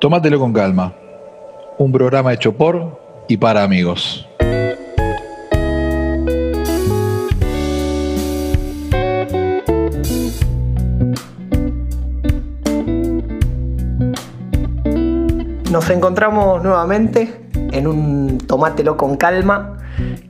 [0.00, 0.92] Tómatelo con calma.
[1.78, 4.26] Un programa hecho por y para amigos.
[15.70, 17.32] Nos encontramos nuevamente
[17.70, 19.78] en un Tomátelo con calma,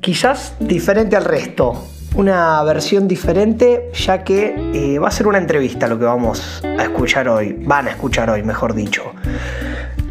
[0.02, 1.72] quizás diferente al resto,
[2.14, 6.82] una versión diferente ya que eh, va a ser una entrevista lo que vamos a
[6.82, 9.14] escuchar hoy, van a escuchar hoy, mejor dicho.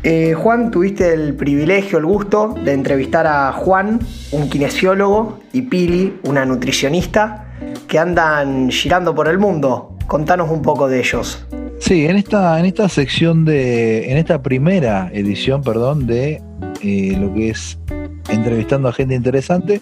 [0.04, 4.00] Eh, Juan, tuviste el privilegio, el gusto de entrevistar a Juan,
[4.32, 7.48] un kinesiólogo, y Pili, una nutricionista,
[7.88, 9.98] que andan girando por el mundo.
[10.08, 11.46] Contanos un poco de ellos.
[11.80, 16.42] Sí, en esta, en esta sección de, en esta primera edición, perdón, de
[16.82, 17.78] eh, lo que es
[18.30, 19.82] entrevistando a gente interesante,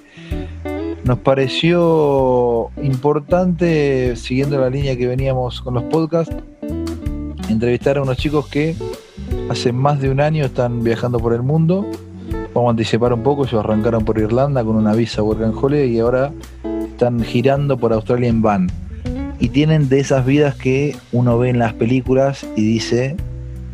[1.04, 6.36] nos pareció importante, siguiendo la línea que veníamos con los podcasts,
[7.50, 8.76] entrevistar a unos chicos que
[9.50, 11.86] hace más de un año están viajando por el mundo.
[12.54, 15.96] Vamos a anticipar un poco, ellos arrancaron por Irlanda con una visa Work and Holiday
[15.96, 16.32] y ahora
[16.88, 18.68] están girando por Australia en van
[19.40, 23.16] y tienen de esas vidas que uno ve en las películas y dice,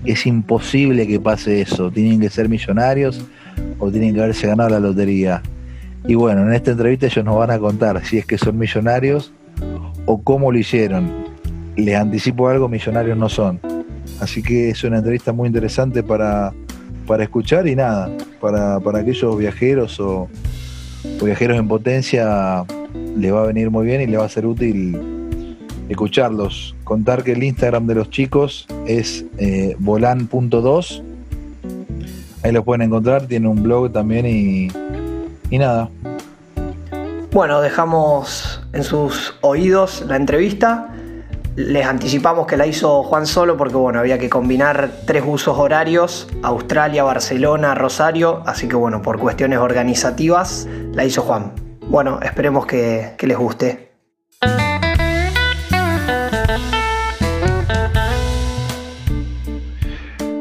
[0.06, 3.24] es imposible que pase eso, tienen que ser millonarios
[3.80, 5.42] o tienen que haberse ganado la lotería.
[6.06, 9.32] Y bueno, en esta entrevista ellos nos van a contar si es que son millonarios
[10.06, 11.10] o cómo lo hicieron.
[11.78, 13.73] Les anticipo algo, millonarios no son.
[14.20, 16.54] Así que es una entrevista muy interesante para,
[17.06, 20.30] para escuchar y nada, para, para aquellos viajeros o,
[21.22, 22.64] viajeros en potencia
[23.18, 25.58] les va a venir muy bien y les va a ser útil
[25.90, 26.76] escucharlos.
[26.84, 31.04] Contar que el Instagram de los chicos es eh, volan.2.
[32.44, 34.68] Ahí los pueden encontrar, tiene un blog también y,
[35.50, 35.90] y nada.
[37.32, 40.93] Bueno, dejamos en sus oídos la entrevista.
[41.56, 46.28] Les anticipamos que la hizo Juan solo porque bueno, había que combinar tres usos horarios,
[46.42, 51.52] Australia, Barcelona, Rosario, así que bueno, por cuestiones organizativas la hizo Juan.
[51.88, 53.92] Bueno, esperemos que, que les guste.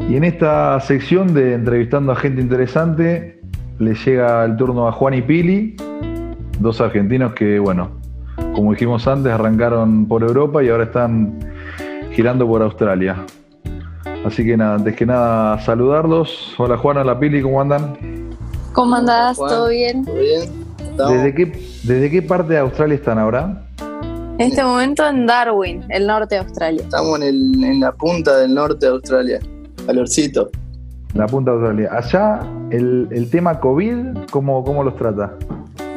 [0.09, 3.43] Y en esta sección de entrevistando a gente interesante,
[3.79, 5.77] le llega el turno a Juan y Pili,
[6.59, 8.02] dos argentinos que, bueno,
[8.55, 11.39] como dijimos antes, arrancaron por Europa y ahora están
[12.13, 13.25] girando por Australia.
[14.25, 16.55] Así que nada, antes que nada, saludarlos.
[16.59, 17.97] Hola Juan, hola Pili, ¿cómo andan?
[18.73, 19.37] ¿Cómo andás?
[19.37, 20.05] ¿Todo bien?
[20.05, 20.51] ¿Todo bien?
[20.97, 21.47] ¿Desde qué,
[21.85, 23.67] ¿Desde qué parte de Australia están ahora?
[24.39, 26.83] En este momento en Darwin, el norte de Australia.
[26.83, 29.41] Estamos en, el, en la punta del norte de Australia,
[29.87, 30.51] calorcito.
[31.15, 31.91] La punta de Australia.
[31.93, 32.41] Allá,
[32.71, 35.35] el, el tema COVID, ¿cómo, ¿cómo los trata?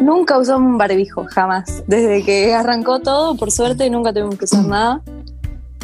[0.01, 1.83] Nunca usamos un barbijo, jamás.
[1.88, 5.01] Desde que arrancó todo, por suerte, nunca tuvimos que usar nada.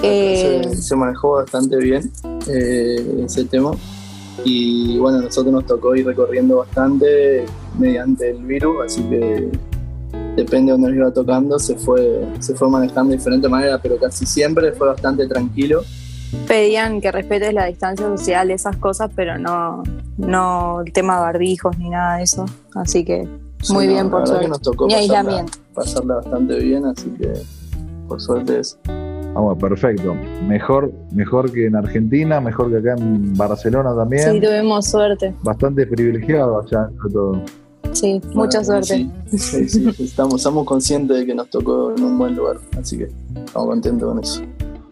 [0.03, 2.11] Eh, Se, se manejó bastante bien
[2.47, 3.71] eh, ese tema.
[4.43, 7.45] Y bueno, a nosotros nos tocó ir recorriendo bastante
[7.77, 9.49] mediante el virus, así que
[10.35, 13.97] depende de dónde nos iba tocando, se fue, se fue manejando de diferente manera, pero
[13.97, 15.83] casi siempre fue bastante tranquilo.
[16.47, 19.83] pedían que respetes la distancia social, esas cosas, pero no,
[20.17, 22.45] no el tema de barbijos ni nada de eso.
[22.73, 23.27] Así que
[23.69, 24.47] muy no, bien, por suerte.
[24.47, 25.57] nos tocó Ni pasarla, aislamiento.
[25.73, 27.33] pasarla bastante bien, así que
[28.07, 28.77] por suerte eso.
[29.33, 30.15] Vamos, perfecto.
[30.45, 34.29] Mejor, mejor que en Argentina, mejor que acá en Barcelona también.
[34.29, 35.33] Sí, tuvimos suerte.
[35.43, 37.41] Bastante privilegiado allá entre todo.
[37.93, 39.09] Sí, mucha suerte.
[39.29, 42.97] Sí, sí, sí, estamos, estamos conscientes de que nos tocó en un buen lugar, así
[42.97, 44.41] que estamos contentos con eso.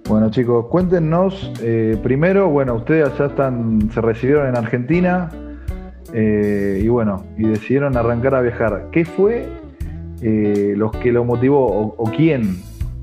[0.07, 5.29] Bueno chicos, cuéntenos eh, primero, bueno, ustedes ya están, se recibieron en Argentina
[6.13, 8.87] eh, y bueno, y decidieron arrancar a viajar.
[8.91, 9.47] ¿Qué fue
[10.21, 12.61] eh, los que lo motivó o, o quién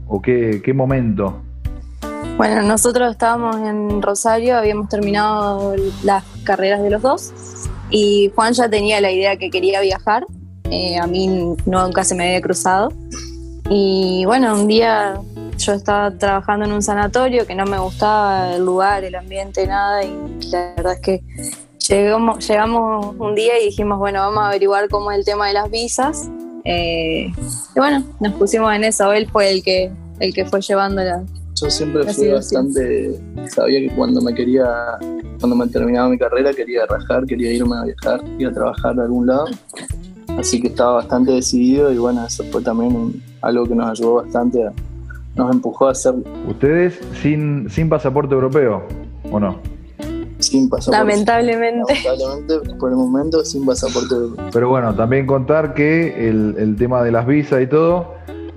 [0.09, 1.43] o qué, qué momento?
[2.37, 5.75] Bueno, nosotros estábamos en Rosario, habíamos terminado
[6.05, 7.33] las carreras de los dos
[7.91, 10.27] y Juan ya tenía la idea que quería viajar.
[10.71, 12.93] Eh, a mí nunca se me había cruzado.
[13.71, 15.19] Y bueno, un día
[15.57, 20.05] yo estaba trabajando en un sanatorio que no me gustaba el lugar, el ambiente, nada.
[20.05, 20.15] Y
[20.51, 21.23] la verdad es que
[21.89, 25.55] llegamos, llegamos un día y dijimos, bueno, vamos a averiguar cómo es el tema de
[25.55, 26.29] las visas.
[26.65, 27.29] Eh,
[27.75, 29.13] y bueno, nos pusimos en eso.
[29.13, 29.91] Él fue el que,
[30.21, 31.23] el que fue llevando la,
[31.61, 33.19] Yo siempre fui bastante,
[33.49, 34.67] sabía que cuando me quería,
[35.39, 39.03] cuando me terminaba mi carrera quería rajar, quería irme a viajar, ir a trabajar a
[39.05, 39.47] algún lado.
[40.39, 44.65] Así que estaba bastante decidido y bueno, eso fue también algo que nos ayudó bastante,
[44.65, 44.73] a-
[45.35, 46.15] nos empujó a hacer
[46.49, 48.83] ¿Ustedes sin, sin pasaporte europeo
[49.31, 49.61] o no?
[50.47, 50.99] Sin pasaporte.
[50.99, 51.95] lamentablemente.
[52.05, 54.15] Lamentablemente, por el momento, sin pasaporte.
[54.53, 58.15] Pero bueno, también contar que el, el tema de las visas y todo,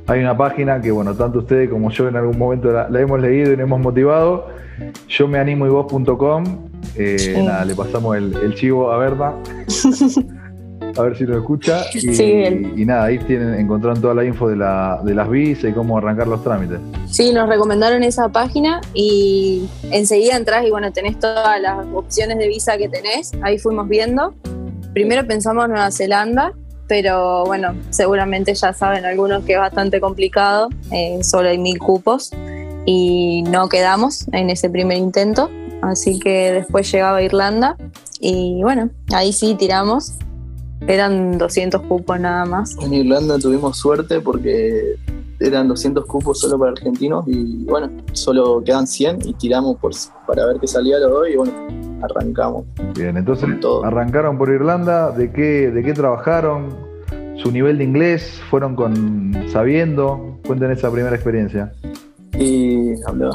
[0.07, 3.19] hay una página que, bueno, tanto ustedes como yo en algún momento la, la hemos
[3.21, 4.47] leído y nos hemos motivado,
[5.07, 6.43] yo me animo y vos.com,
[6.95, 9.33] Eh, nada, le pasamos el, el chivo a Berta.
[10.99, 11.85] a ver si lo escucha.
[11.93, 15.73] Y, y, nada, ahí tienen, encontraron toda la info de, la, de las visas y
[15.73, 16.79] cómo arrancar los trámites.
[17.07, 22.47] Sí, nos recomendaron esa página y enseguida entras y bueno, tenés todas las opciones de
[22.47, 23.31] visa que tenés.
[23.41, 24.33] Ahí fuimos viendo.
[24.93, 26.53] Primero pensamos en Nueva Zelanda,
[26.87, 32.31] pero bueno, seguramente ya saben algunos que es bastante complicado, eh, solo hay mil cupos
[32.85, 35.49] y no quedamos en ese primer intento,
[35.81, 37.77] así que después llegaba Irlanda
[38.19, 40.13] y bueno, ahí sí tiramos
[40.87, 42.77] eran 200 cupos nada más.
[42.81, 44.95] En Irlanda tuvimos suerte porque
[45.39, 49.93] eran 200 cupos solo para argentinos y bueno, solo quedan 100 y tiramos por,
[50.27, 51.53] para ver qué salía los dos y bueno,
[52.01, 52.65] arrancamos.
[52.95, 53.49] Bien, entonces
[53.83, 56.89] arrancaron por Irlanda, ¿de qué, de qué trabajaron?
[57.37, 58.41] ¿Su nivel de inglés?
[58.49, 60.39] ¿Fueron con sabiendo?
[60.45, 61.71] Cuenten esa primera experiencia.
[62.37, 63.33] Y habló.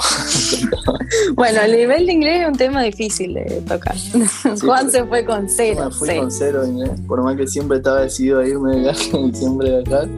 [1.34, 3.96] bueno, el nivel de inglés es un tema difícil de tocar.
[4.60, 5.86] Juan se fue con cero.
[5.86, 6.90] Me fui con cero inglés.
[7.06, 10.08] Por más que siempre estaba decidido a irme de viaje y siempre de acá.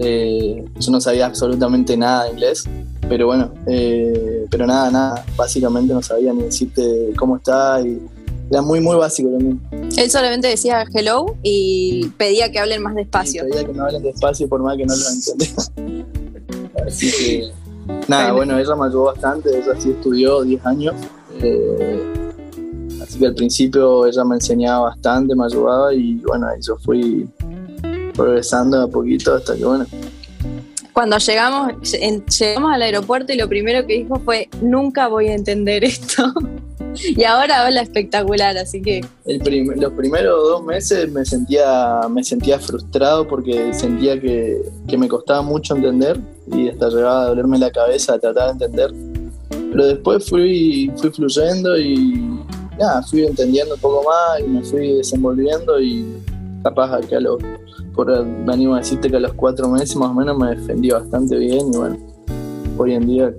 [0.00, 2.64] Eh, yo no sabía absolutamente nada de inglés.
[3.08, 5.24] Pero bueno, eh, pero nada, nada.
[5.36, 8.00] Básicamente no sabía ni decirte cómo está y
[8.50, 9.60] era muy, muy básico también.
[9.96, 13.44] Él solamente decía hello y pedía que hablen más despacio.
[13.44, 15.96] pedía que me hablen despacio por más que no lo entendía.
[16.86, 17.50] Así que
[18.08, 20.94] Nada, bueno, ella me ayudó bastante, ella sí estudió 10 años.
[21.40, 22.02] Eh,
[23.02, 27.28] así que al principio ella me enseñaba bastante, me ayudaba y bueno, ahí yo fui
[28.14, 29.86] progresando a poquito hasta que bueno.
[30.92, 35.84] Cuando llegamos, llegamos al aeropuerto y lo primero que dijo fue, nunca voy a entender
[35.84, 36.32] esto.
[37.04, 39.04] y ahora habla espectacular, así que...
[39.24, 45.42] los primeros dos meses me sentía, me sentía frustrado porque sentía que, que me costaba
[45.42, 46.20] mucho entender
[46.52, 48.92] y hasta llegaba a dolerme la cabeza a tratar de entender.
[49.70, 52.24] Pero después fui, fui fluyendo y
[52.78, 56.04] nada, fui entendiendo un poco más y me fui desenvolviendo y
[56.62, 57.36] capaz que a los,
[57.94, 60.90] por, me animo a decirte que a los cuatro meses más o menos me defendí
[60.90, 61.98] bastante bien y bueno,
[62.78, 63.34] hoy en día...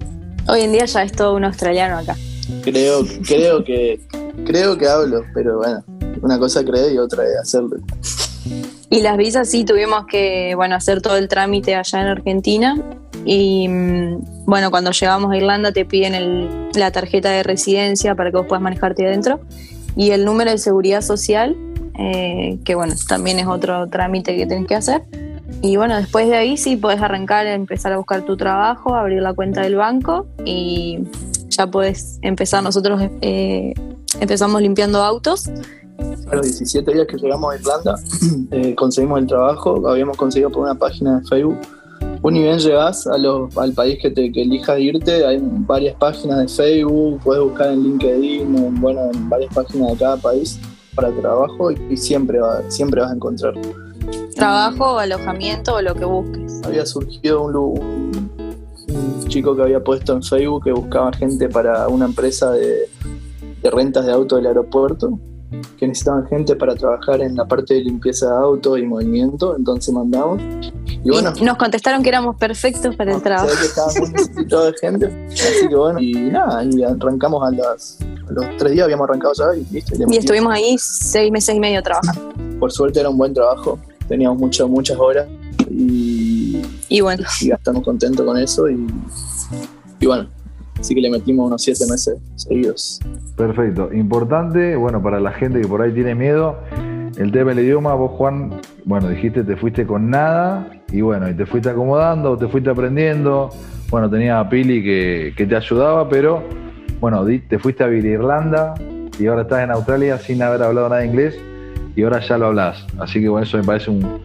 [0.49, 2.15] Hoy en día ya es todo un australiano acá.
[2.63, 3.99] Creo, creo que
[4.45, 5.83] creo que hablo, pero bueno,
[6.21, 7.77] una cosa creer y otra es hacerlo.
[8.89, 12.75] Y las visas sí tuvimos que bueno hacer todo el trámite allá en Argentina
[13.25, 18.37] y mm, bueno cuando llegamos a Irlanda te piden la tarjeta de residencia para que
[18.37, 19.41] vos puedas manejarte adentro
[19.97, 21.57] y el número de seguridad social
[21.99, 25.03] eh, que bueno también es otro trámite que tenés que hacer
[25.61, 29.33] y bueno después de ahí sí podés arrancar empezar a buscar tu trabajo abrir la
[29.33, 30.99] cuenta del banco y
[31.57, 32.63] ya puedes empezar.
[32.63, 33.73] Nosotros eh,
[34.19, 35.49] empezamos limpiando autos.
[36.31, 37.95] A los 17 días que llegamos a Irlanda,
[38.51, 41.57] eh, conseguimos el trabajo, habíamos conseguido por una página de Facebook.
[42.21, 45.95] Un y bien llegas a los, al país que, te, que elijas irte, hay varias
[45.95, 50.59] páginas de Facebook, puedes buscar en LinkedIn, bueno, en varias páginas de cada país
[50.95, 52.39] para trabajo y, siempre,
[52.69, 53.53] siempre vas a encontrar.
[54.35, 56.61] Trabajo, alojamiento o lo que busques.
[56.63, 58.36] Había surgido un, un
[59.27, 62.89] chico que había puesto en Facebook que buscaba gente para una empresa de,
[63.63, 65.19] rentas de auto del aeropuerto,
[65.77, 69.93] que necesitaban gente para trabajar en la parte de limpieza de auto y movimiento, entonces
[69.93, 70.41] mandamos.
[70.85, 71.33] Y bueno.
[71.41, 73.49] nos contestaron que éramos perfectos para el trabajo.
[73.59, 78.45] que estábamos necesitados de gente, así que bueno, y nada, y arrancamos a, las, los
[78.57, 79.95] tres días, habíamos arrancado ya y listo.
[80.09, 82.33] Y, estuvimos ahí seis meses y medio trabajando.
[82.59, 85.27] Por suerte era un buen trabajo, teníamos mucho, muchas horas
[85.69, 86.26] y,
[86.89, 87.23] y bueno.
[87.41, 88.87] Y estamos contentos con eso y,
[89.99, 90.27] y bueno,
[90.79, 92.99] así que le metimos unos siete meses seguidos.
[93.35, 93.91] Perfecto.
[93.93, 96.57] Importante, bueno, para la gente que por ahí tiene miedo,
[97.17, 101.33] el tema del idioma, vos Juan, bueno, dijiste te fuiste con nada y bueno, y
[101.33, 103.49] te fuiste acomodando, te fuiste aprendiendo.
[103.89, 106.43] Bueno, tenía a Pili que, que te ayudaba, pero
[106.99, 108.73] bueno, te fuiste a vivir a Irlanda
[109.19, 111.39] y ahora estás en Australia sin haber hablado nada de inglés
[111.95, 112.85] y ahora ya lo hablas.
[112.99, 114.19] Así que bueno, eso me parece un,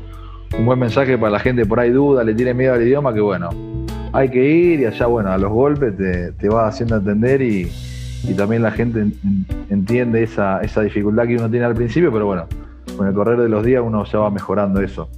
[0.58, 3.20] un buen mensaje para la gente por ahí duda, le tiene miedo al idioma, que
[3.20, 3.50] bueno,
[4.12, 7.70] hay que ir y allá, bueno, a los golpes te, te va haciendo entender y,
[8.36, 9.04] también la gente
[9.68, 12.46] entiende esa, esa dificultad que uno tiene al principio, pero bueno,
[12.96, 15.08] con el correr de los días uno ya va mejorando eso.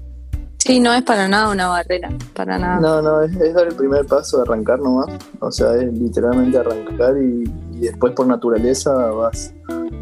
[0.58, 2.80] Sí, no es para nada una barrera, para nada.
[2.80, 5.08] No, no, es, dar el primer paso, de arrancar nomás.
[5.40, 9.52] O sea, es literalmente arrancar y, y después por naturaleza vas,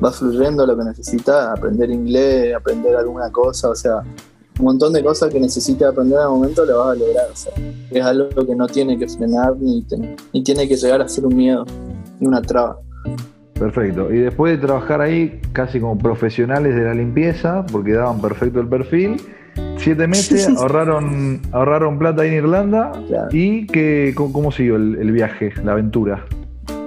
[0.00, 4.02] vas fluyendo lo que necesitas, aprender inglés, aprender alguna cosa, o sea,
[4.62, 7.26] un montón de cosas que necesitas aprender en el momento lo vas a lograr.
[7.32, 7.52] O sea,
[7.90, 9.84] es algo que no tiene que frenar ni,
[10.32, 11.64] ni tiene que llegar a ser un miedo
[12.20, 12.78] ni una traba.
[13.54, 14.12] Perfecto.
[14.12, 18.68] Y después de trabajar ahí casi como profesionales de la limpieza, porque daban perfecto el
[18.68, 19.20] perfil,
[19.78, 22.92] siete meses ahorraron, ahorraron plata ahí en Irlanda.
[23.32, 26.24] ¿Y que, cómo, siguió el, viaje, la aventura?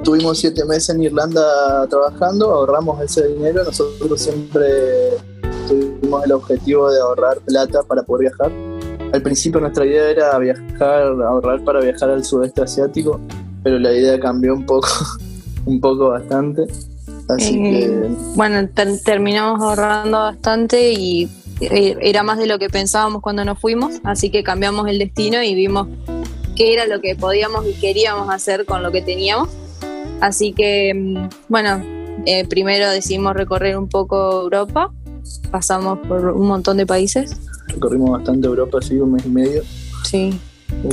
[0.04, 4.64] tuvimos siete meses en Irlanda trabajando, ahorramos ese dinero, nosotros siempre
[5.68, 8.52] tuvimos el objetivo de ahorrar plata para poder viajar.
[9.14, 13.20] Al principio nuestra idea era viajar, ahorrar para viajar al sudeste asiático,
[13.64, 14.88] pero la idea cambió un poco,
[15.66, 16.64] un poco bastante.
[17.30, 21.30] Así Eh, que Bueno, ter- terminamos ahorrando bastante y
[21.62, 25.42] eh, era más de lo que pensábamos cuando nos fuimos, así que cambiamos el destino
[25.42, 25.88] y vimos
[26.56, 29.50] qué era lo que podíamos y queríamos hacer con lo que teníamos.
[30.22, 31.82] Así que, mm, bueno,
[32.26, 34.92] eh, primero decidimos recorrer un poco Europa,
[35.52, 37.36] pasamos por un montón de países,
[37.68, 39.62] recorrimos bastante Europa, así un mes y medio.
[40.04, 40.40] sí.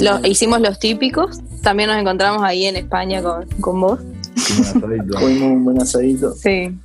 [0.00, 5.18] Lo- hicimos los típicos, también nos encontramos ahí en España con, con vos, Un asadito.
[5.18, 6.34] Comimos un buen asadito.
[6.34, 6.78] sí.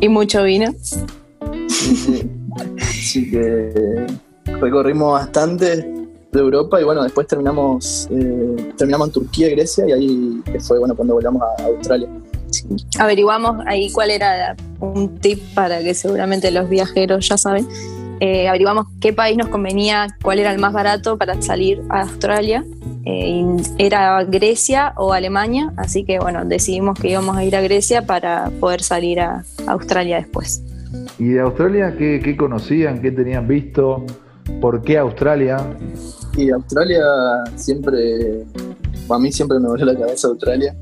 [0.00, 0.72] y mucho vino.
[1.68, 2.30] Sí, sí.
[2.80, 4.06] Así que
[4.60, 10.42] recorrimos bastante de Europa y bueno, después terminamos eh, terminamos en Turquía, Grecia y ahí
[10.60, 12.08] fue bueno cuando volvamos a Australia.
[12.98, 17.66] averiguamos ahí cuál era un tip para que seguramente los viajeros ya saben.
[18.20, 22.64] Eh, averiguamos qué país nos convenía, cuál era el más barato para salir a Australia.
[23.04, 23.44] Eh,
[23.78, 28.50] era Grecia o Alemania, así que bueno, decidimos que íbamos a ir a Grecia para
[28.60, 30.62] poder salir a Australia después.
[31.18, 33.00] ¿Y de Australia qué, qué conocían?
[33.00, 34.04] ¿Qué tenían visto?
[34.60, 35.58] ¿Por qué Australia?
[36.36, 37.02] Y Australia
[37.56, 38.44] siempre,
[39.14, 40.74] a mí siempre me voló la cabeza Australia.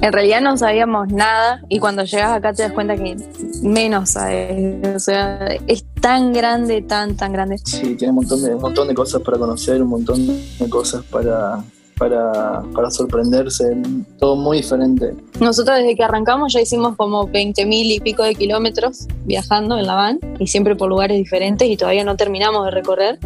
[0.00, 3.16] En realidad no sabíamos nada y cuando llegas acá te das cuenta que
[3.62, 4.86] menos sabes.
[4.94, 7.58] O sea, es tan grande, tan, tan grande.
[7.58, 11.04] Sí, tiene un montón de, un montón de cosas para conocer, un montón de cosas
[11.04, 11.62] para,
[11.98, 13.76] para, para sorprenderse,
[14.18, 15.14] todo muy diferente.
[15.40, 19.86] Nosotros desde que arrancamos ya hicimos como 20 mil y pico de kilómetros viajando en
[19.86, 23.18] la van y siempre por lugares diferentes y todavía no terminamos de recorrer.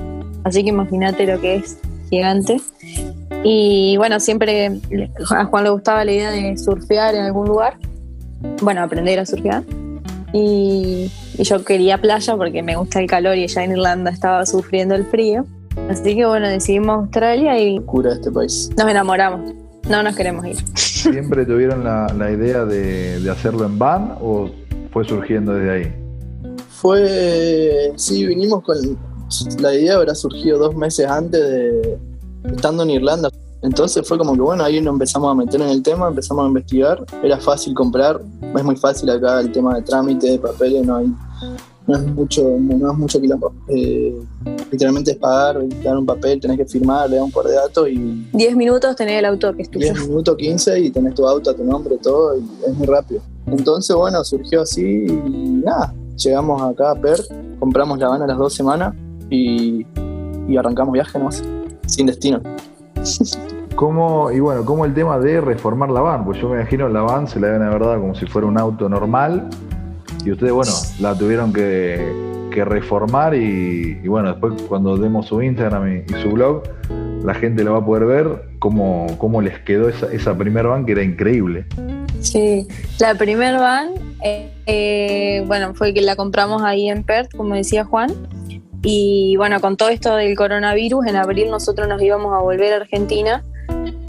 [0.45, 1.78] Así que imagínate lo que es
[2.11, 2.61] gigante.
[3.45, 4.81] Y bueno, siempre
[5.31, 7.77] a Juan le gustaba la idea de surfear en algún lugar.
[8.61, 9.65] Bueno, aprender a surfear.
[10.33, 14.47] Y, y yo quería playa porque me gusta el calor y allá en Irlanda estaba
[14.47, 15.45] sufriendo el frío.
[15.91, 18.71] Así que bueno, decidimos Australia y Cura este país.
[18.77, 19.55] nos enamoramos.
[19.89, 20.57] No nos queremos ir.
[20.77, 24.49] ¿Siempre tuvieron la, la idea de, de hacerlo en van o
[24.93, 25.95] fue surgiendo desde ahí?
[26.69, 28.77] Fue, sí, vinimos con,
[29.61, 31.99] la idea habrá surgido dos meses antes de,
[32.45, 33.31] estando en Irlanda.
[33.63, 36.49] Entonces fue como que bueno, ahí nos empezamos a meter en el tema, empezamos a
[36.49, 37.05] investigar.
[37.23, 38.21] Era fácil comprar,
[38.57, 41.07] es muy fácil acá el tema de trámite, de papeles, no hay,
[41.87, 43.53] no es mucho, no es mucho quilombo.
[43.69, 44.21] Eh,
[44.71, 47.89] literalmente es pagar, dan un papel, tenés que firmar, le dan un par de datos
[47.89, 49.93] y 10 minutos tenés el auto que es tuyo.
[49.93, 53.21] 10 minutos, 15 y tenés tu auto, tu nombre, todo, y es muy rápido.
[53.47, 57.27] Entonces, bueno, surgió así y nada, llegamos acá a Perth,
[57.61, 58.95] compramos la van a las dos semanas
[59.31, 59.87] y,
[60.49, 61.43] y arrancamos viaje nomás,
[61.93, 62.41] sin destino.
[63.75, 66.25] ¿Cómo, y bueno, ¿cómo el tema de reformar la van?
[66.25, 68.59] Pues yo me imagino la van se la deben haber dado como si fuera un
[68.59, 69.49] auto normal
[70.25, 75.43] y ustedes, bueno, la tuvieron que, que reformar y, y bueno, después cuando demos su
[75.43, 76.63] Instagram y, y su blog,
[77.25, 80.87] la gente lo va a poder ver cómo, cómo les quedó esa, esa primer van
[80.87, 81.67] que era increíble.
[82.21, 82.69] Sí,
[83.01, 83.89] la primer van,
[84.23, 88.13] eh, eh, bueno, fue que la compramos ahí en Perth, como decía Juan.
[88.83, 92.77] Y bueno, con todo esto del coronavirus, en abril nosotros nos íbamos a volver a
[92.77, 93.43] Argentina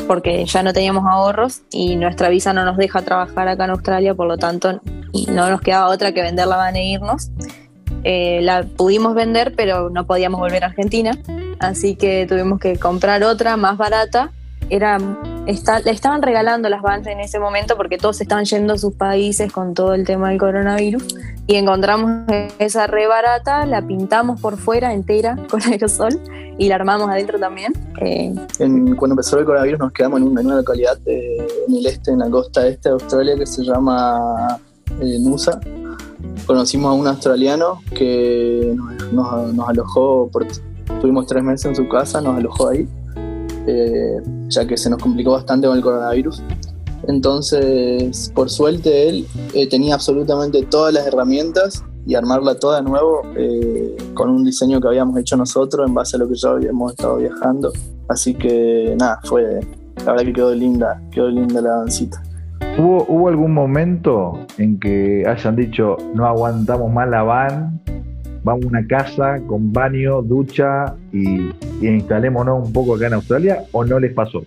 [0.08, 4.14] porque ya no teníamos ahorros y nuestra visa no nos deja trabajar acá en Australia,
[4.14, 4.82] por lo tanto
[5.28, 7.32] no nos quedaba otra que vender la van e irnos.
[8.04, 11.18] Eh, la pudimos vender, pero no podíamos volver a Argentina,
[11.60, 14.32] así que tuvimos que comprar otra más barata.
[14.70, 14.98] Era,
[15.46, 18.94] está, le estaban regalando las vans en ese momento porque todos estaban yendo a sus
[18.94, 21.04] países con todo el tema del coronavirus
[21.48, 22.24] y encontramos
[22.60, 26.20] esa re barata, la pintamos por fuera entera con aerosol
[26.58, 27.74] y la armamos adentro también.
[28.02, 31.76] Eh, En- cuando empezó el coronavirus nos quedamos en una, en una localidad eh, en
[31.76, 34.60] el este, en la costa este de Australia que se llama
[35.02, 35.60] eh, Nusa.
[36.46, 40.46] Conocimos a un australiano que nos, nos- nos alojó, por,
[41.02, 42.88] tuvimos tres meses en su casa, nos alojó ahí,
[43.68, 46.42] eh, ya que se nos complicó bastante con el coronavirus.
[47.08, 53.22] Entonces, por suerte, él eh, tenía absolutamente todas las herramientas y armarla toda de nuevo
[53.36, 56.92] eh, con un diseño que habíamos hecho nosotros en base a lo que ya habíamos
[56.92, 57.72] estado viajando.
[58.10, 59.60] Así que nada, fue,
[60.06, 62.22] la verdad que quedó linda, quedó linda la dancita.
[62.78, 67.82] ¿Hubo, ¿Hubo algún momento en que hayan dicho no aguantamos más la van,
[68.44, 71.50] vamos a una casa con baño, ducha y,
[71.82, 74.44] y instalémonos un poco acá en Australia o no les pasó?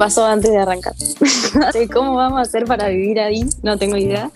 [0.00, 0.94] pasó antes de arrancar.
[1.92, 3.44] ¿Cómo vamos a hacer para vivir ahí?
[3.62, 4.30] No tengo idea.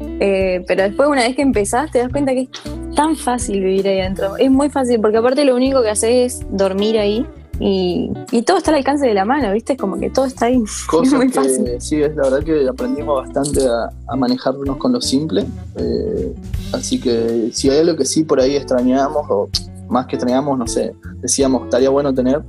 [0.00, 3.86] Eh, pero después, una vez que empezás, te das cuenta que es tan fácil vivir
[3.86, 4.38] ahí adentro.
[4.38, 7.26] Es muy fácil, porque aparte lo único que haces es dormir ahí
[7.64, 9.76] y, y todo está al alcance de la mano, ¿viste?
[9.76, 10.60] Como que todo está ahí.
[10.88, 11.64] Cosas muy que fácil.
[11.78, 15.46] sí, es la verdad que aprendimos bastante a, a manejarnos con lo simple.
[15.76, 16.34] eh,
[16.72, 19.48] así que si hay algo que sí por ahí extrañamos, o
[19.88, 22.42] más que extrañamos, no sé, decíamos, estaría bueno tener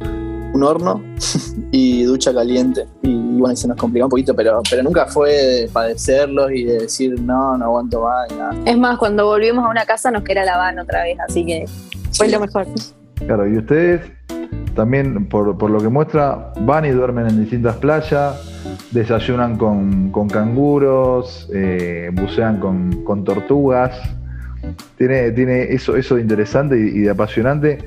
[0.54, 1.02] un horno
[1.72, 2.88] y ducha caliente.
[3.04, 6.64] Y bueno, y se nos complicó un poquito, pero, pero nunca fue de padecerlos y
[6.64, 8.32] de decir, no, no aguanto más.
[8.32, 8.56] y nada.
[8.66, 11.66] Es más, cuando volvimos a una casa nos queda la van otra vez, así que
[12.14, 12.32] fue Sí.
[12.34, 12.66] lo mejor.
[13.26, 14.02] Claro, y ustedes
[14.76, 18.42] también, por, por lo que muestra, van y duermen en distintas playas,
[18.92, 23.92] desayunan con, con canguros, eh, bucean con, con tortugas.
[24.98, 27.80] Tiene, tiene eso, eso de interesante y, y de apasionante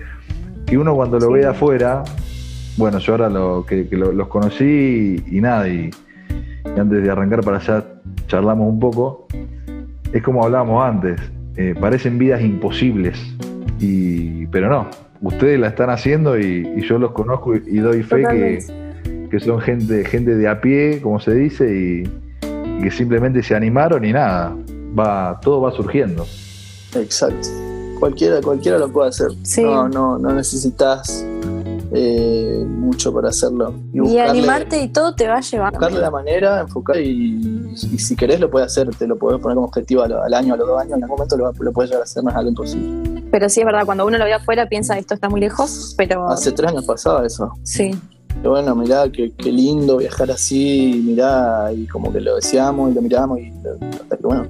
[0.66, 1.33] que uno cuando lo Sí.
[1.33, 2.02] ve de afuera,
[2.76, 5.90] bueno, yo ahora lo, que, que lo- los conocí y, y nada, y,
[6.76, 7.85] y antes de arrancar para allá
[8.26, 9.26] charlamos un poco,
[10.12, 11.21] es como hablábamos antes,
[11.57, 13.19] eh, parecen vidas imposibles,
[13.81, 14.88] y, pero no,
[15.20, 19.40] ustedes la están haciendo y, y yo los conozco y, y doy fe que, que
[19.40, 22.02] son gente, gente de a pie, como se dice, y,
[22.78, 24.56] y que simplemente se animaron y nada,
[24.99, 26.26] va, todo va surgiendo.
[26.94, 27.49] Exacto.
[27.99, 29.28] Cualquiera, cualquiera lo puede hacer.
[29.42, 29.62] Sí.
[29.62, 31.25] No, no, no necesitas
[31.92, 33.73] eh, mucho para hacerlo.
[33.92, 35.78] Y buscarle- animarte y todo te va llevando.
[35.78, 39.54] buscarle la manera, enfocar y, y si querés lo puedes hacer, te lo puedes poner
[39.54, 41.90] como objetivo al, al año, a los dos años, en algún momento lo, lo puedes
[41.90, 43.15] llegar a hacer, no es algo imposible.
[43.37, 46.26] Pero sí es verdad, cuando uno lo ve afuera piensa esto está muy lejos, pero
[46.26, 47.52] Hace tres años pasaba eso.
[47.64, 47.90] sí.
[48.28, 52.95] Pero bueno, mirá, qué, qué lindo viajar así, mirá, y como que lo deseamos y
[52.95, 53.52] lo miramos y
[54.00, 54.47] hasta que bueno,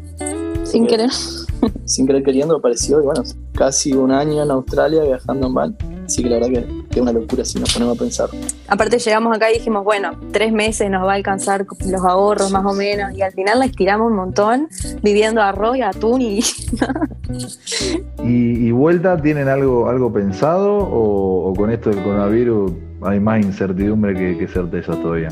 [0.70, 1.10] Sin querer.
[1.84, 3.22] sin querer queriendo apareció y bueno,
[3.54, 5.76] casi un año en Australia viajando en van.
[6.04, 8.28] Así que la verdad que, que es una locura si nos ponemos a pensar.
[8.68, 12.64] Aparte llegamos acá y dijimos, bueno, tres meses nos va a alcanzar los ahorros más
[12.64, 13.12] o menos.
[13.16, 14.68] Y al final la estiramos un montón,
[15.02, 16.40] viviendo arroz y atún y
[18.24, 23.44] ¿Y, y vuelta tienen algo, algo pensado o, o con esto del coronavirus hay más
[23.44, 25.30] incertidumbre que, que certeza todavía?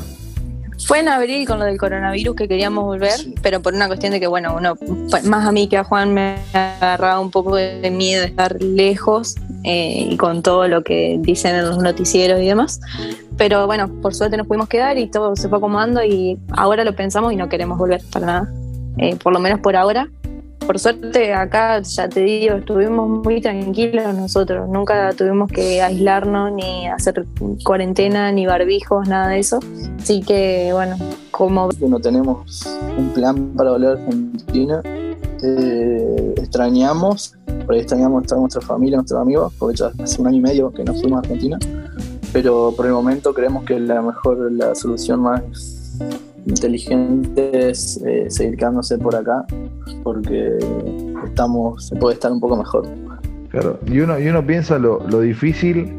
[0.85, 3.33] Fue en abril con lo del coronavirus que queríamos volver, Sí.
[3.41, 4.75] pero por una cuestión de que, bueno, uno,
[5.23, 9.35] más a mí que a Juan me agarraba un poco de miedo de estar lejos
[9.63, 12.79] eh, y con todo lo que dicen en los noticieros y demás.
[13.37, 16.95] Pero bueno, por suerte nos pudimos quedar y todo se fue acomodando y ahora lo
[16.95, 18.53] pensamos y no queremos volver para nada.
[18.97, 20.07] Eh, por lo menos por ahora.
[20.65, 24.67] Por suerte acá, ya te digo, estuvimos muy tranquilos nosotros.
[24.67, 27.25] Nunca tuvimos que aislarnos ni hacer
[27.63, 29.59] cuarentena ni barbijos, nada de eso.
[29.99, 30.97] Así que bueno,
[31.29, 32.65] como no tenemos
[32.97, 34.81] un plan para volver a Argentina.
[35.43, 40.37] Eh, extrañamos, por ahí extrañamos estar nuestra familia, nuestros amigos, porque ya hace un año
[40.37, 41.59] y medio que nos fuimos a Argentina.
[42.33, 45.43] Pero por el momento creemos que la mejor, la solución más
[46.45, 49.45] inteligente es eh, seguir quedándose por acá,
[50.03, 50.57] porque
[51.25, 52.87] estamos, se puede estar un poco mejor.
[53.49, 55.91] Claro, y uno, y uno piensa lo, lo difícil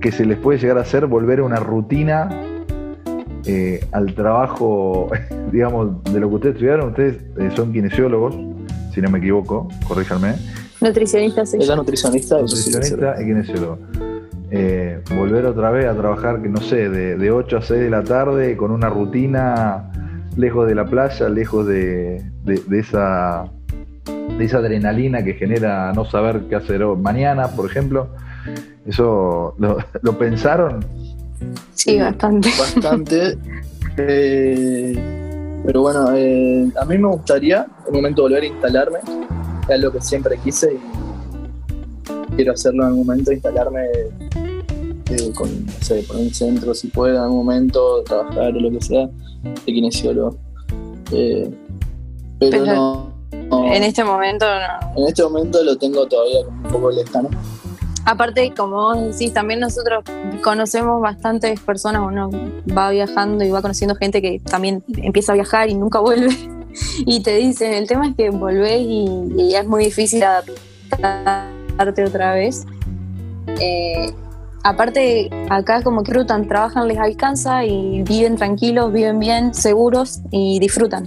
[0.00, 2.28] que se les puede llegar a hacer volver a una rutina
[3.46, 5.08] eh, al trabajo,
[5.52, 6.90] digamos, de lo que ustedes estudiaron.
[6.90, 8.34] Ustedes eh, son kinesiólogos,
[8.92, 10.34] si no me equivoco, corríjanme,
[10.80, 11.76] nutricionista Ella yo.
[11.76, 13.78] nutricionista, nutricionista y kinesiólogo.
[14.52, 17.90] Eh, volver otra vez a trabajar, que no sé, de, de 8 a 6 de
[17.90, 19.90] la tarde con una rutina
[20.36, 23.44] lejos de la playa, lejos de, de- de esa,
[24.38, 28.08] de esa adrenalina que genera no saber qué hacer hoy- mañana, por ejemplo.
[28.86, 30.84] ¿Eso lo, lo pensaron?
[31.74, 32.48] Sí, bastante.
[32.58, 33.38] bastante.
[33.96, 34.94] Eh,
[35.64, 38.98] pero bueno, eh, a mí me gustaría en un momento volver a instalarme.
[39.64, 40.89] Es algo que siempre quise y
[42.40, 43.82] quiero hacerlo en algún momento, instalarme
[45.10, 48.70] eh, con, no sé, por un centro si puedo en algún momento, trabajar o lo
[48.70, 49.10] que sea,
[49.42, 50.38] de kinesiólogo.
[51.12, 51.50] Eh,
[52.38, 53.12] pero Pero no,
[53.50, 55.02] no, En este momento no.
[55.02, 57.28] en este momento lo tengo todavía como un poco lejano.
[58.06, 60.02] Aparte, como vos decís, también nosotros
[60.42, 62.30] conocemos bastantes personas, uno
[62.74, 66.30] va viajando y va conociendo gente que también empieza a viajar y nunca vuelve.
[67.04, 70.22] Y te dicen, el tema es que volvés y, y es muy difícil
[71.80, 72.66] adaptarte otra vez.
[73.60, 74.12] Eh,
[74.62, 80.58] aparte, acá como que disfrutan, trabajan, les alcanza y viven tranquilos, viven bien, seguros y
[80.58, 81.06] disfrutan.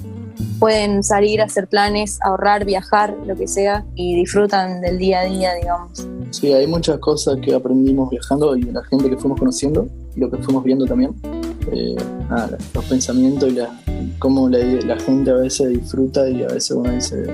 [0.60, 5.54] Pueden salir hacer planes, ahorrar, viajar, lo que sea, y disfrutan del día a día,
[5.56, 6.08] digamos.
[6.32, 10.38] Sí, hay muchas cosas que aprendimos viajando y la gente que fuimos conociendo lo que
[10.38, 11.14] fuimos viendo también.
[11.72, 11.96] Eh,
[12.74, 13.70] los pensamientos y la,
[14.20, 17.26] cómo la, la gente a veces disfruta y a veces uno dice,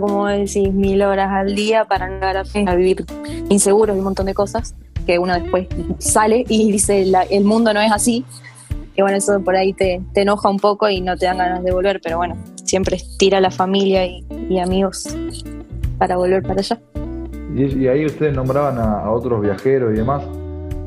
[0.00, 3.04] como decís, mil horas al día para no llegar a, a vivir
[3.48, 4.74] inseguros y un montón de cosas
[5.06, 5.66] que uno después
[5.98, 8.24] sale y dice, la- el mundo no es así.
[8.94, 11.72] Y bueno, eso por ahí te, enoja un poco y no te dan ganas de
[11.72, 15.16] volver, pero bueno, siempre estira la familia y, amigos
[15.98, 16.78] para volver para allá.
[17.56, 20.22] Y, ahí ustedes nombraban a, a otros viajeros y demás.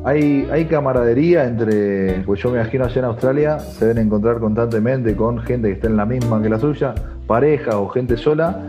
[0.04, 5.16] hay, hay camaradería entre, pues yo me imagino allá en Australia, se deben encontrar constantemente
[5.16, 6.94] con gente que está en la misma que la suya,
[7.28, 8.62] pareja o gente sola.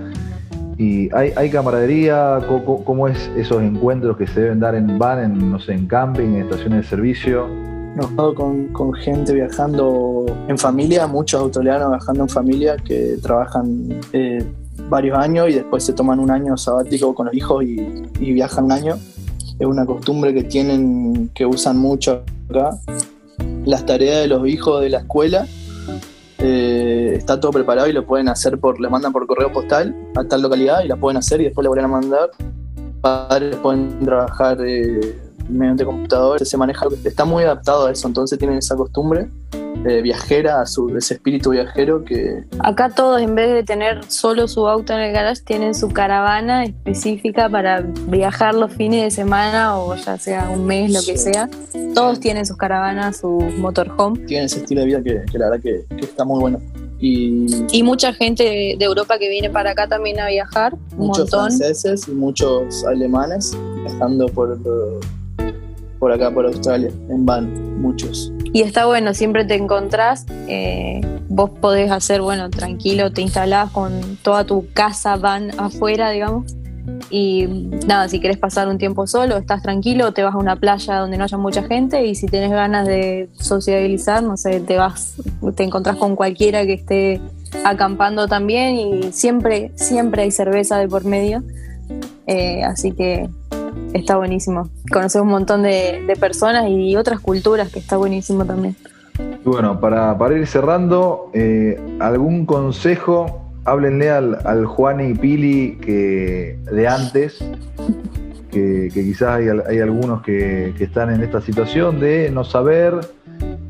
[0.78, 2.38] Y hay, hay camaradería,
[2.84, 6.34] ¿cómo, es esos encuentros que se deben dar en van, en, no sé, en camping,
[6.34, 7.48] en estaciones de servicio?
[7.96, 14.44] Nos con, con, gente viajando en familia, muchos australianos viajando en familia que trabajan eh,
[14.90, 18.72] varios años y después se toman un año sabático con los hijos y viajan un
[18.72, 18.96] año
[19.58, 22.78] es una costumbre que tienen, que usan mucho acá.
[23.64, 25.46] Las tareas de los hijos de la escuela
[26.38, 30.24] eh, está todo preparado y lo pueden hacer por, le mandan por correo postal a
[30.24, 32.30] tal localidad y la pueden hacer y después le vuelven a mandar.
[33.00, 35.18] Padres pueden trabajar eh,
[35.48, 39.28] mediante computador, se maneja, está muy adaptado a eso, entonces tienen esa costumbre
[40.02, 42.44] viajera, a su, ese espíritu viajero que...
[42.60, 46.64] Acá todos en vez de tener solo su auto en el garage, tienen su caravana
[46.64, 51.48] específica para viajar los fines de semana o ya sea un mes, lo que sea.
[51.94, 54.18] Todos tienen sus caravanas, su motorhome.
[54.26, 56.60] Tienen ese estilo de vida que, la verdad que, está muy bueno.
[56.98, 60.74] Y, y, mucha gente de, Europa que viene para acá también a viajar.
[60.96, 64.58] muchos franceses y muchos alemanes viajando por,
[65.98, 68.32] por acá, por Australia, en van, muchos.
[68.52, 74.18] Y está bueno, siempre te encontrás, eh, vos podés hacer, bueno, tranquilo, te instalás con
[74.22, 76.54] toda tu casa, van afuera, digamos.
[77.10, 77.46] Y
[77.86, 81.18] nada, si querés pasar un tiempo solo, estás tranquilo, te vas a una playa donde
[81.18, 85.14] no haya mucha gente y si tenés ganas de sociabilizar, no sé, te vas,
[85.56, 87.20] te encontrás con cualquiera que esté
[87.64, 91.42] acampando también y siempre, siempre hay cerveza de por medio.
[92.26, 93.28] Eh, así que
[93.92, 94.68] está buenísimo.
[94.92, 98.76] Conocer un montón de, personas y otras culturas, que está buenísimo también.
[99.44, 103.42] Bueno, para, para ir cerrando, eh, ¿algún consejo?
[103.64, 107.38] Háblenle al, al Juan y Pili que, de antes,
[108.50, 113.00] que, quizás hay, algunos que, que, están en esta situación de no saber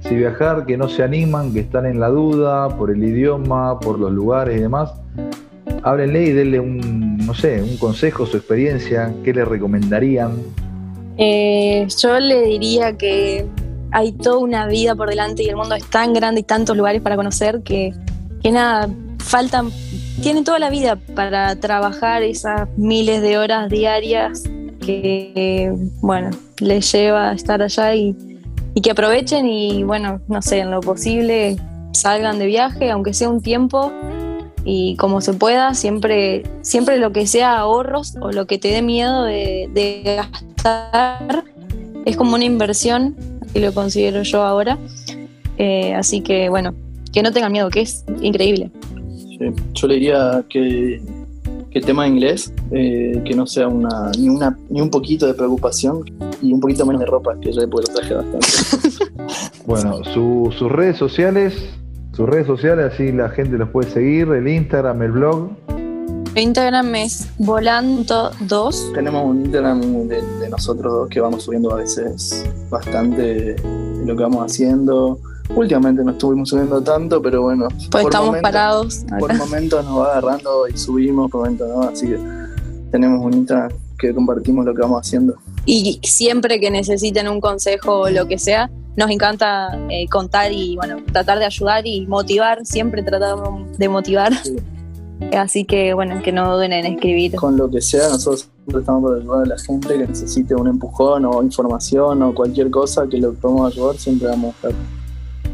[0.00, 3.98] si viajar, que no se animan, que están en la duda por el idioma, por
[3.98, 4.92] los lugares y demás
[5.86, 10.42] háblenle y denle un, no sé, un consejo, su experiencia, ¿qué le recomendarían?
[11.18, 13.46] Eh, yo le diría que
[13.90, 17.02] hay toda una vida por delante y el mundo es tan grande y tantos lugares
[17.02, 17.92] para conocer que,
[18.42, 19.70] que nada, faltan,
[20.22, 24.44] tienen toda la vida para trabajar esas miles de horas diarias
[24.84, 28.14] que, bueno, les lleva a estar allá y,
[28.74, 31.56] y que aprovechen y, bueno, no sé, en lo posible
[31.92, 33.90] salgan de viaje, aunque sea un tiempo,
[34.68, 38.82] y como se pueda, siempre, siempre lo que sea ahorros o lo que te dé
[38.82, 41.44] miedo de, gastar
[42.04, 43.14] es como una inversión,
[43.54, 44.76] y lo considero yo ahora.
[45.56, 46.74] Eh, así que bueno,
[47.12, 48.72] que no tengan miedo, que es increíble.
[49.72, 51.00] yo le diría que,
[51.70, 55.28] que el tema de inglés, eh, que no sea una ni, una ni un poquito
[55.28, 56.04] de preocupación
[56.42, 58.48] y un poquito menos de ropa, que yo después lo traje bastante.
[59.64, 61.54] bueno, sus redes sociales
[62.16, 65.50] sus redes sociales, así la gente los puede seguir, el Instagram, el blog.
[66.34, 68.94] El Instagram es volando2.
[68.94, 74.22] Tenemos un Instagram de, nosotros dos que vamos subiendo a veces bastante de lo que
[74.22, 75.18] vamos haciendo.
[75.54, 77.68] Últimamente no estuvimos subiendo tanto, pero bueno.
[77.90, 79.04] Pues estamos parados.
[79.18, 81.82] Por momentos nos va agarrando y subimos, por momentos no.
[81.82, 82.18] Así que
[82.92, 85.34] tenemos un Instagram que compartimos lo que vamos haciendo.
[85.66, 90.76] Y siempre que necesiten un consejo o lo que sea, nos encanta eh, contar y
[90.76, 94.32] bueno, tratar de ayudar y motivar, siempre tratamos de motivar.
[95.36, 97.34] Así que bueno, que no duden en escribir.
[97.36, 100.68] Con lo que sea, nosotros siempre estamos por ayudar a la gente que necesite un
[100.68, 104.72] empujón o información o cualquier cosa que lo podamos ayudar, siempre vamos a estar.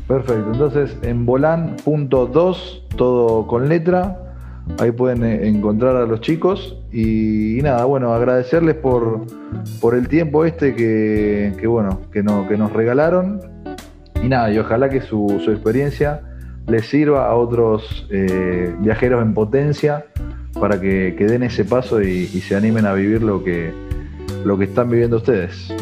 [0.09, 4.32] Perfecto, entonces en volan.2, todo con letra,
[4.79, 9.27] ahí pueden eh, encontrar a los chicos y, nada, bueno, agradecerles por,
[9.81, 13.41] por el tiempo este que, que bueno, que, no, que nos regalaron
[14.23, 16.21] y nada, y ojalá que su, su experiencia
[16.67, 20.05] les sirva a otros eh, viajeros en potencia
[20.61, 23.73] para que, den ese paso y, y, se animen a vivir lo que,
[24.45, 25.73] lo que están viviendo ustedes.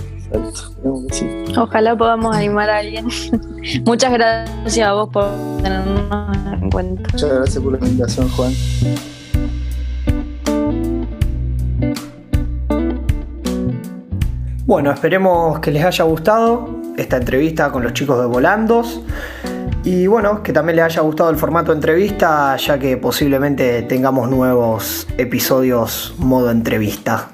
[1.58, 3.08] Ojalá podamos animar a alguien.
[3.84, 5.28] Muchas gracias a vos por
[5.62, 8.52] tenernos Muchas gracias por la invitación, Juan.
[14.66, 19.02] Bueno, esperemos que les haya gustado esta entrevista con los chicos de Volandos.
[19.82, 24.28] Y bueno, que también les haya gustado el formato de entrevista, ya que posiblemente tengamos
[24.30, 27.30] nuevos episodios modo entrevista.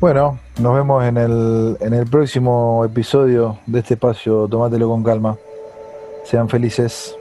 [0.00, 4.48] Bueno, nos vemos en el, en el próximo episodio de este espacio.
[4.48, 5.36] Tómatelo con calma.
[6.24, 7.14] Sean felices.